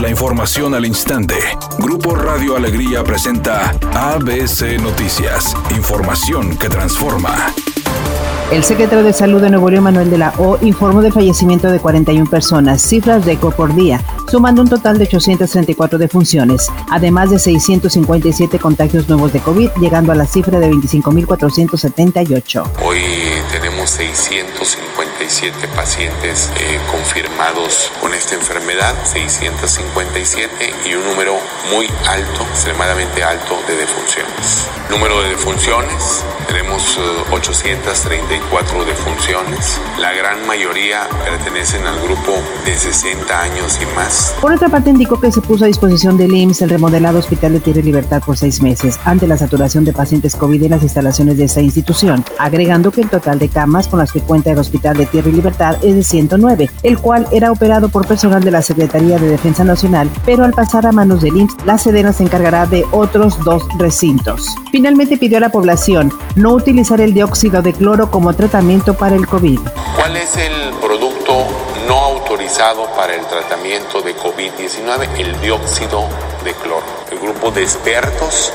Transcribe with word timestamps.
La 0.00 0.08
información 0.08 0.76
al 0.76 0.86
instante. 0.86 1.34
Grupo 1.80 2.14
Radio 2.14 2.56
Alegría 2.56 3.02
presenta 3.02 3.70
ABC 3.94 4.80
Noticias. 4.80 5.56
Información 5.76 6.56
que 6.56 6.68
transforma. 6.68 7.52
El 8.52 8.62
secretario 8.62 9.02
de 9.02 9.12
Salud 9.12 9.42
de 9.42 9.50
Nuevo 9.50 9.68
León, 9.68 9.82
Manuel 9.84 10.08
de 10.08 10.18
la 10.18 10.32
O, 10.38 10.56
informó 10.62 11.02
del 11.02 11.12
fallecimiento 11.12 11.68
de 11.68 11.80
41 11.80 12.30
personas, 12.30 12.80
cifras 12.80 13.24
récord 13.24 13.54
por 13.54 13.74
día, 13.74 14.00
sumando 14.30 14.62
un 14.62 14.68
total 14.68 14.98
de 14.98 15.04
834 15.04 15.98
defunciones, 15.98 16.70
además 16.90 17.30
de 17.30 17.40
657 17.40 18.60
contagios 18.60 19.08
nuevos 19.08 19.32
de 19.32 19.40
COVID, 19.40 19.70
llegando 19.80 20.12
a 20.12 20.14
la 20.14 20.26
cifra 20.26 20.60
de 20.60 20.70
25.478. 20.70 22.70
Hoy 22.84 23.00
tenemos 23.50 23.98
657 25.18 25.68
pacientes 25.74 26.50
eh, 26.60 26.78
confirmados 26.90 27.90
con 28.00 28.14
esta 28.14 28.36
enfermedad, 28.36 28.94
657 29.04 30.72
y 30.86 30.94
un 30.94 31.04
número 31.04 31.36
muy 31.70 31.90
alto, 32.06 32.42
extremadamente 32.52 33.24
alto 33.24 33.60
de 33.66 33.76
defunciones. 33.76 34.68
Número 34.88 35.20
de 35.22 35.30
defunciones, 35.30 36.22
tenemos 36.94 37.32
834 37.32 38.82
eh, 38.82 38.86
defunciones. 38.86 39.80
La 40.00 40.12
gran 40.12 40.46
mayoría 40.46 41.00
pertenecen 41.24 41.86
al 41.86 42.00
grupo 42.00 42.32
de 42.64 42.74
60 42.74 43.42
años 43.42 43.78
y 43.82 43.96
más. 43.96 44.34
Por 44.40 44.52
otra 44.52 44.68
parte, 44.68 44.90
indicó 44.90 45.20
que 45.20 45.30
se 45.32 45.40
puso 45.40 45.64
a 45.64 45.66
disposición 45.66 46.16
del 46.16 46.34
IMSS 46.34 46.62
el 46.62 46.70
remodelado 46.70 47.18
Hospital 47.18 47.52
de 47.52 47.60
Tierra 47.60 47.80
y 47.80 47.84
Libertad 47.84 48.22
por 48.24 48.36
seis 48.36 48.62
meses 48.62 48.98
ante 49.04 49.26
la 49.26 49.36
saturación 49.36 49.84
de 49.84 49.92
pacientes 49.92 50.36
COVID 50.36 50.62
en 50.62 50.70
las 50.70 50.82
instalaciones 50.82 51.36
de 51.36 51.44
esta 51.44 51.60
institución, 51.60 52.24
agregando 52.38 52.90
que 52.90 53.02
el 53.02 53.10
total 53.10 53.38
de 53.38 53.48
camas 53.48 53.88
con 53.88 53.98
las 53.98 54.12
que 54.12 54.20
cuenta 54.20 54.50
el 54.50 54.58
Hospital 54.58 54.96
de 54.96 55.06
Tierra 55.06 55.28
y 55.28 55.32
Libertad 55.32 55.76
es 55.82 55.94
de 55.94 56.02
109, 56.02 56.70
el 56.82 56.98
cual 56.98 57.26
era 57.32 57.52
operado 57.52 57.88
por 57.88 58.06
personal 58.06 58.42
de 58.42 58.50
la 58.50 58.62
Secretaría 58.62 59.18
de 59.18 59.28
Defensa 59.28 59.64
Nacional, 59.64 60.08
pero 60.24 60.44
al 60.44 60.52
pasar 60.52 60.86
a 60.86 60.92
manos 60.92 61.22
del 61.22 61.36
IMSS, 61.36 61.56
la 61.66 61.78
Sedena 61.78 62.12
se 62.12 62.24
encargará 62.24 62.66
de 62.66 62.84
otros 62.92 63.42
dos 63.44 63.62
recintos. 63.78 64.54
Finalmente 64.70 65.16
pidió 65.16 65.38
a 65.38 65.40
la 65.40 65.50
población 65.50 66.12
no 66.36 66.52
utilizar 66.52 66.77
el 66.78 67.12
dióxido 67.12 67.60
de 67.60 67.72
cloro 67.72 68.08
como 68.08 68.32
tratamiento 68.34 68.94
para 68.94 69.16
el 69.16 69.26
COVID. 69.26 69.58
¿Cuál 69.96 70.16
es 70.16 70.36
el 70.36 70.72
producto 70.80 71.44
no 71.88 71.94
autorizado 71.94 72.86
para 72.94 73.16
el 73.16 73.26
tratamiento 73.26 74.00
de 74.00 74.14
COVID-19? 74.16 75.08
El 75.18 75.40
dióxido 75.40 76.04
de 76.44 76.54
cloro. 76.54 76.86
El 77.10 77.18
grupo 77.18 77.50
de 77.50 77.62
expertos 77.62 78.52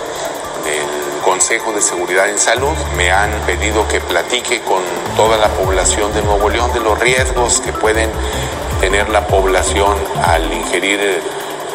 del 0.63 1.21
Consejo 1.25 1.73
de 1.73 1.81
Seguridad 1.81 2.29
en 2.29 2.39
Salud 2.39 2.71
me 2.95 3.11
han 3.11 3.29
pedido 3.45 3.85
que 3.89 3.99
platique 3.99 4.61
con 4.61 4.83
toda 5.17 5.37
la 5.37 5.49
población 5.49 6.13
de 6.13 6.21
Nuevo 6.21 6.49
León 6.49 6.71
de 6.71 6.79
los 6.79 6.97
riesgos 6.99 7.59
que 7.59 7.73
pueden 7.73 8.09
tener 8.79 9.09
la 9.09 9.27
población 9.27 9.97
al 10.25 10.51
ingerir 10.53 11.21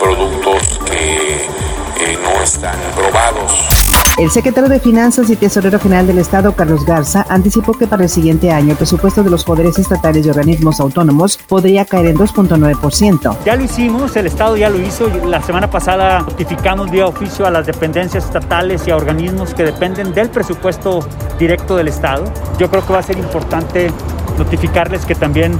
productos 0.01 0.81
que 0.87 1.45
eh, 1.45 2.19
no 2.23 2.43
están 2.43 2.79
probados. 2.97 3.78
El 4.19 4.33
secretario 4.33 4.69
de 4.69 4.81
Finanzas 4.81 5.31
y 5.31 5.37
Tesorero 5.37 5.79
General 5.79 6.05
del 6.05 6.19
Estado, 6.19 6.51
Carlos 6.51 6.85
Garza, 6.85 7.25
anticipó 7.29 7.75
que 7.75 7.87
para 7.87 8.03
el 8.03 8.09
siguiente 8.09 8.51
año 8.51 8.73
el 8.73 8.77
presupuesto 8.77 9.23
de 9.23 9.31
los 9.31 9.45
poderes 9.45 9.79
estatales 9.79 10.27
y 10.27 10.29
organismos 10.29 10.81
autónomos 10.81 11.39
podría 11.47 11.85
caer 11.85 12.07
en 12.07 12.17
2.9%. 12.17 13.37
Ya 13.45 13.55
lo 13.55 13.63
hicimos, 13.63 14.17
el 14.17 14.27
Estado 14.27 14.57
ya 14.57 14.71
lo 14.71 14.81
hizo. 14.81 15.09
La 15.25 15.41
semana 15.41 15.71
pasada 15.71 16.19
notificamos 16.19 16.91
vía 16.91 17.07
oficio 17.07 17.47
a 17.47 17.53
las 17.53 17.65
dependencias 17.65 18.25
estatales 18.25 18.89
y 18.89 18.91
a 18.91 18.97
organismos 18.97 19.55
que 19.55 19.63
dependen 19.63 20.13
del 20.13 20.31
presupuesto 20.31 20.99
directo 21.39 21.77
del 21.77 21.87
Estado. 21.87 22.25
Yo 22.59 22.69
creo 22.69 22.85
que 22.85 22.93
va 22.93 22.99
a 22.99 23.05
ser 23.05 23.19
importante 23.19 23.93
notificarles 24.37 25.07
que 25.07 25.15
también 25.15 25.57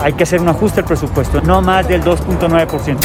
hay 0.00 0.12
que 0.12 0.22
hacer 0.22 0.40
un 0.40 0.48
ajuste 0.48 0.82
al 0.82 0.86
presupuesto, 0.86 1.40
no 1.40 1.62
más 1.62 1.88
del 1.88 2.04
2.9% 2.04 2.96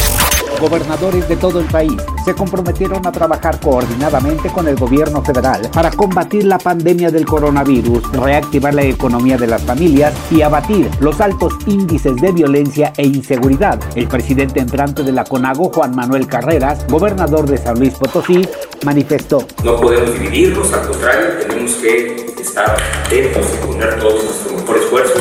gobernadores 0.60 1.28
de 1.28 1.36
todo 1.36 1.60
el 1.60 1.66
país 1.66 1.98
se 2.24 2.34
comprometieron 2.34 3.06
a 3.06 3.12
trabajar 3.12 3.60
coordinadamente 3.60 4.50
con 4.50 4.68
el 4.68 4.76
gobierno 4.76 5.24
federal 5.24 5.70
para 5.74 5.92
combatir 5.92 6.46
la 6.46 6.58
pandemia 6.58 7.12
del 7.12 7.26
coronavirus, 7.26 8.12
reactivar 8.14 8.74
la 8.74 8.84
economía 8.84 9.38
de 9.38 9.48
las 9.48 9.64
familias 9.64 10.14
y 10.32 10.42
abatir 10.42 10.90
los 11.00 11.20
altos 11.22 11.54
índices 11.68 12.16
de 12.18 12.32
violencia 12.32 12.94
e 12.98 13.06
inseguridad. 13.06 13.80
El 13.96 14.08
presidente 14.08 14.60
entrante 14.60 15.04
de 15.04 15.12
la 15.12 15.24
CONAGO, 15.24 15.72
Juan 15.74 15.96
Manuel 15.96 16.28
Carreras, 16.28 16.86
gobernador 16.88 17.48
de 17.48 17.58
San 17.58 17.80
Luis 17.80 17.94
Potosí, 17.96 18.48
manifestó. 18.84 19.46
No 19.64 19.80
podemos 19.80 20.14
dividirnos, 20.14 20.72
al 20.74 20.88
contrario, 20.88 21.28
tenemos 21.48 21.74
que 21.76 22.26
estar 22.42 22.76
atentos 23.06 23.46
y 23.54 23.66
poner 23.66 24.00
todos 24.00 24.24
nuestro 24.24 24.54
mejor 24.58 24.78
esfuerzo. 24.78 25.20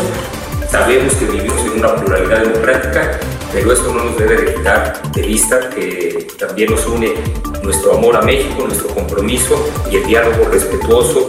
Sabemos 0.70 1.14
que 1.14 1.26
vivimos 1.26 1.58
en 1.66 1.80
una 1.80 1.94
pluralidad 1.96 2.42
democrática 2.42 3.18
pero 3.52 3.72
esto 3.72 3.92
no 3.92 4.04
nos 4.04 4.18
debe 4.18 4.36
de 4.36 4.54
quitar 4.54 5.02
de 5.12 5.22
vista 5.22 5.68
que 5.70 6.26
también 6.38 6.70
nos 6.70 6.86
une 6.86 7.14
nuestro 7.62 7.94
amor 7.94 8.16
a 8.16 8.22
México, 8.22 8.64
nuestro 8.66 8.88
compromiso 8.88 9.68
y 9.90 9.96
el 9.96 10.06
diálogo 10.06 10.46
respetuoso. 10.50 11.28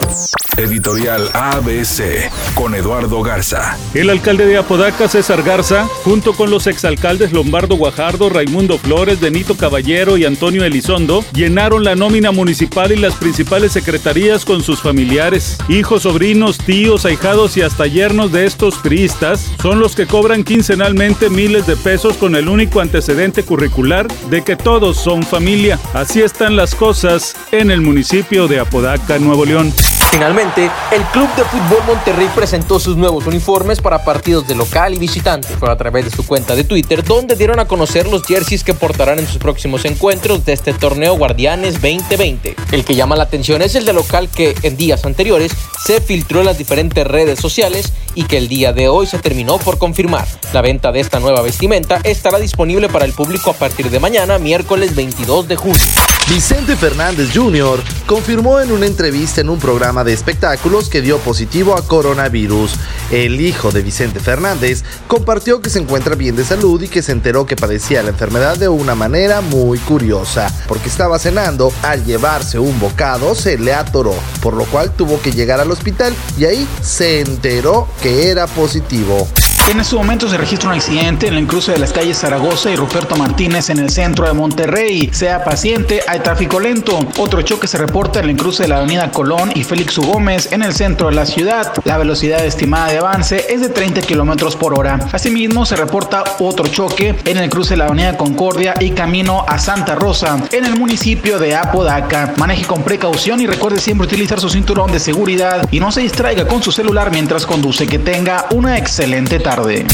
Editorial 0.58 1.30
ABC 1.34 2.30
con 2.53 2.75
Eduardo 2.75 3.22
Garza. 3.24 3.78
El 3.94 4.09
alcalde 4.09 4.46
de 4.46 4.58
Apodaca, 4.58 5.08
César 5.08 5.44
Garza, 5.44 5.86
junto 6.03 6.34
con 6.34 6.50
los 6.50 6.68
exalcaldes 6.68 7.31
Lombardo 7.31 7.75
Guajardo, 7.75 8.30
Raimundo 8.30 8.78
Flores, 8.78 9.19
Benito 9.19 9.56
Caballero 9.56 10.18
y 10.18 10.25
Antonio 10.25 10.64
Elizondo, 10.64 11.24
llenaron 11.34 11.84
la 11.84 11.96
nómina 11.96 12.31
municipal 12.31 12.91
y 12.91 12.97
las 12.97 13.16
principales 13.16 13.72
secretarías 13.72 14.46
con 14.46 14.64
sus 14.64 14.81
familiares. 14.81 15.58
Hijos, 15.69 16.03
sobrinos, 16.03 16.58
tíos, 16.58 17.06
ahijados 17.06 17.58
y 17.58 17.62
hasta 17.62 17.88
yernos 17.88 18.31
de 18.31 18.46
estos 18.46 18.78
priistas 18.78 19.52
son 19.62 19.80
los 19.80 19.96
que 19.96 20.06
cobran 20.06 20.44
quincenalmente 20.44 21.30
miles 21.30 21.66
de 21.66 21.75
pesos 21.75 22.18
con 22.18 22.35
el 22.35 22.47
único 22.47 22.80
antecedente 22.80 23.44
curricular 23.44 24.08
de 24.30 24.44
que 24.44 24.56
todos 24.56 24.97
son 24.97 25.24
familia. 25.24 25.80
Así 25.94 26.22
están 26.22 26.56
las 26.56 26.75
cosas 26.75 27.35
en 27.52 27.72
el 27.72 27.81
municipio 27.81 28.47
de 28.47 28.59
Apodaca, 28.59 29.18
Nuevo 29.20 29.46
León. 29.46 29.74
Finalmente, 30.13 30.69
el 30.91 31.01
Club 31.06 31.28
de 31.35 31.44
Fútbol 31.44 31.84
Monterrey 31.88 32.29
presentó 32.35 32.79
sus 32.79 32.96
nuevos 32.96 33.25
uniformes 33.25 33.81
para 33.81 34.06
partidos 34.06 34.47
de 34.47 34.53
local 34.53 34.94
y 34.94 35.00
visitante. 35.00 35.47
Fue 35.57 35.72
a 35.72 35.75
través 35.75 36.06
de 36.06 36.12
su 36.12 36.24
cuenta 36.24 36.56
de 36.56 36.63
Twitter 36.63 37.03
donde 37.03 37.35
dieron 37.35 37.59
a 37.59 37.66
conocer 37.66 38.06
los 38.06 38.23
jerseys 38.23 38.63
que 38.63 38.75
portarán 38.75 39.18
en 39.18 39.25
sus 39.25 39.40
próximos 39.40 39.85
encuentros 39.85 40.46
de 40.46 40.53
este 40.53 40.72
torneo 40.72 41.18
Guardianes 41.18 41.81
2020. 41.81 42.56
El 42.72 42.85
que 42.85 42.94
llama 42.94 43.16
la 43.16 43.23
atención 43.23 43.63
es 43.63 43.73
el 43.73 43.85
de 43.85 43.94
local 43.94 44.29
que 44.29 44.53
en 44.62 44.78
días 44.78 45.03
anteriores 45.03 45.52
se 45.84 46.00
filtró 46.00 46.41
en 46.41 46.46
las 46.46 46.59
diferentes 46.59 47.07
redes 47.07 47.40
sociales 47.40 47.91
y 48.13 48.25
que 48.25 48.38
el 48.38 48.47
día 48.47 48.72
de 48.72 48.90
hoy 48.90 49.07
se 49.07 49.18
terminó 49.18 49.57
por 49.57 49.79
confirmar. 49.79 50.28
La 50.53 50.62
venta 50.62 50.91
de 50.91 51.00
esta 51.00 51.19
nueva 51.19 51.41
vestimenta 51.41 52.00
estará 52.03 52.38
disponible 52.38 52.88
para 52.88 53.06
el 53.06 53.13
público 53.13 53.50
a 53.50 53.53
partir 53.53 53.90
de 53.90 54.00
mañana, 54.00 54.38
miércoles 54.38 54.96
22 54.96 55.47
de 55.47 55.56
junio. 55.56 55.81
Vicente 56.29 56.78
Fernández 56.78 57.31
Jr. 57.34 57.81
confirmó 58.06 58.59
en 58.59 58.72
una 58.72 58.85
entrevista 58.85 59.41
en 59.41 59.50
un 59.50 59.59
programa 59.59 60.03
de 60.03 60.14
espectáculos 60.14 60.90
que 60.90 61.02
dio 61.02 61.18
positivo 61.19 61.75
a 61.75 61.86
coronavirus. 61.88 62.75
El 63.12 63.41
hijo 63.41 63.72
de 63.72 63.81
Vicente 63.81 64.19
Fernández 64.19 64.84
compartió 65.08 65.62
que 65.62 65.69
se 65.69 65.80
encuentra 65.80 66.16
bien 66.16 66.36
de 66.36 66.46
salud 66.46 66.81
y 66.81 66.88
que 66.88 67.02
se 67.02 67.12
enteró 67.12 67.46
que 67.46 67.56
padecía 67.56 68.03
la 68.03 68.09
enfermedad 68.09 68.58
de 68.58 68.69
una 68.69 68.96
manera 68.96 69.41
muy 69.41 69.78
curiosa, 69.80 70.52
porque 70.68 70.90
estaba 70.90 71.19
cenando, 71.19 71.72
al 71.84 72.06
llevarse 72.06 72.59
un 72.59 72.80
bocado 72.80 73.36
se 73.36 73.58
le 73.58 73.74
atoró, 73.74 74.16
por 74.41 74.53
lo 74.53 74.66
cual 74.66 74.91
tuvo 74.91 75.22
que 75.22 75.31
llegar 75.31 75.59
al 75.59 75.72
hospital 75.72 76.14
y 76.38 76.46
ahí 76.46 76.68
se 76.81 77.22
enteró 77.22 77.88
que 78.02 78.30
era 78.30 78.47
positivo. 78.47 79.28
En 79.66 79.79
este 79.79 79.96
momento 79.96 80.28
se 80.28 80.38
registra 80.38 80.69
un 80.69 80.75
accidente 80.75 81.28
en 81.28 81.35
el 81.35 81.47
cruce 81.47 81.72
de 81.72 81.79
las 81.79 81.94
calles 81.94 82.19
Zaragoza 82.19 82.69
y 82.69 82.75
Ruperto 82.75 83.16
Martínez 83.16 83.69
en 83.69 83.79
el 83.79 83.90
centro 83.90 84.28
de 84.28 84.34
Monterrey. 84.34 85.09
Sea 85.13 85.46
paciente, 85.46 86.01
hay 86.06 86.19
tráfico 86.19 86.59
lento. 86.59 87.00
Otro 87.18 87.41
choque 87.44 87.68
se 87.68 87.78
reporta 87.78 88.19
en 88.19 88.29
el 88.29 88.35
cruce 88.35 88.63
de 88.63 88.69
la 88.69 88.79
avenida 88.79 89.09
Colón 89.12 89.52
y 89.56 89.63
Félix 89.63 89.97
U. 89.97 90.03
Gómez 90.03 90.52
en 90.52 90.63
el 90.63 90.73
centro 90.73 91.07
de 91.07 91.16
la 91.16 91.25
ciudad. 91.25 91.72
La 91.85 91.97
velocidad 91.97 92.46
estimada 92.46 92.91
de 92.91 92.97
avance 92.97 93.46
es 93.50 93.62
de 93.62 93.69
30 93.69 94.02
kilómetros 94.02 94.57
por 94.57 94.78
hora. 94.78 95.00
Asimismo, 95.13 95.66
se 95.66 95.78
reporta 95.78 96.25
otro 96.40 96.68
choque 96.68 97.16
en 97.23 97.38
el 97.38 97.50
cruce 97.50 97.72
de 97.72 97.78
la 97.78 97.85
avenida 97.85 98.18
Concordia 98.18 98.76
y 98.82 98.91
camino 98.91 99.46
a 99.47 99.59
Santa 99.59 99.96
Rosa 99.96 100.40
en 100.52 100.66
el 100.66 100.78
municipio 100.78 101.40
de 101.40 101.55
Apodaca. 101.55 102.34
Maneje 102.37 102.66
con 102.66 102.84
precaución 102.84 103.40
y 103.40 103.47
recuerde 103.47 103.79
siempre 103.79 104.08
utilizar 104.08 104.41
su 104.41 104.49
cinturón 104.49 104.91
de 104.91 104.99
seguridad 104.99 105.70
y 105.72 105.79
no 105.79 105.90
se 105.93 106.02
distraiga 106.02 106.46
con 106.47 106.61
su 106.61 106.73
celular 106.73 107.11
mientras 107.11 107.46
conduce. 107.46 107.87
Que 107.87 107.97
tenga 107.97 108.47
una 108.52 108.78
excelente 108.78 109.40
tarde. 109.55 109.85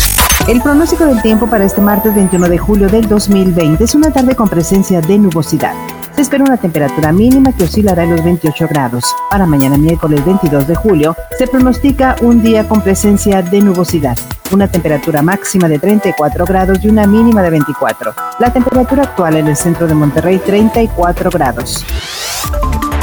El 0.48 0.62
pronóstico 0.62 1.06
del 1.06 1.22
tiempo 1.22 1.48
para 1.48 1.66
este 1.66 1.82
martes 1.82 2.16
21 2.16 2.50
de 2.50 2.58
julio 2.58 2.88
del 2.88 3.08
2020 3.08 3.84
es 3.84 3.94
una 3.94 4.12
tarde 4.12 4.36
con 4.36 4.48
presencia 4.48 5.02
de 5.02 5.18
nubosidad. 5.20 5.74
Se 6.16 6.22
espera 6.22 6.44
una 6.44 6.58
temperatura 6.58 7.12
mínima 7.12 7.52
que 7.54 7.64
oscilará 7.66 8.04
en 8.04 8.12
los 8.12 8.24
28 8.24 8.68
grados. 8.70 9.16
Para 9.30 9.46
mañana 9.46 9.78
miércoles 9.78 10.26
22 10.26 10.68
de 10.68 10.76
julio 10.76 11.16
se 11.38 11.48
pronostica 11.48 12.16
un 12.22 12.42
día 12.42 12.68
con 12.68 12.82
presencia 12.82 13.42
de 13.42 13.62
nubosidad, 13.62 14.18
una 14.52 14.68
temperatura 14.68 15.22
máxima 15.22 15.68
de 15.68 15.80
34 15.80 16.46
grados 16.46 16.80
y 16.84 16.88
una 16.88 17.06
mínima 17.06 17.42
de 17.44 17.52
24. 17.52 18.14
La 18.40 18.52
temperatura 18.52 19.04
actual 19.04 19.38
en 19.38 19.48
el 19.48 19.56
centro 19.56 19.88
de 19.88 19.94
Monterrey 19.94 20.40
34 20.40 21.30
grados. 21.30 21.86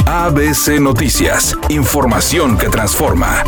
ABC 0.05 0.79
Noticias, 0.79 1.55
información 1.69 2.57
que 2.57 2.69
transforma. 2.69 3.43